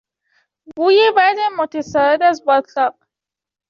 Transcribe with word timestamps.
بوی 0.75 1.11
بد 1.17 1.35
متصاعد 1.59 2.23
از 2.23 2.45
باتلاق 2.45 2.95